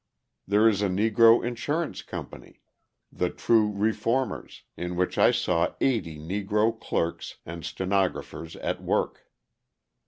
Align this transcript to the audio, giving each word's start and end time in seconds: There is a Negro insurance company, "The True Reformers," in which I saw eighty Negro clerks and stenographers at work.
There 0.47 0.67
is 0.67 0.81
a 0.81 0.87
Negro 0.87 1.45
insurance 1.45 2.01
company, 2.01 2.61
"The 3.11 3.29
True 3.29 3.71
Reformers," 3.71 4.63
in 4.75 4.95
which 4.95 5.19
I 5.19 5.29
saw 5.29 5.75
eighty 5.79 6.17
Negro 6.17 6.71
clerks 6.79 7.37
and 7.45 7.63
stenographers 7.63 8.55
at 8.55 8.81
work. 8.81 9.29